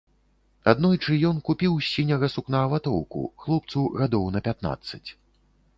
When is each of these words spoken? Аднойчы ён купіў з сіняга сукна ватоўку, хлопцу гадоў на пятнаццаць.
Аднойчы 0.71 1.17
ён 1.29 1.37
купіў 1.49 1.77
з 1.81 1.85
сіняга 1.97 2.31
сукна 2.37 2.63
ватоўку, 2.73 3.21
хлопцу 3.45 3.79
гадоў 4.03 4.25
на 4.37 4.45
пятнаццаць. 4.51 5.05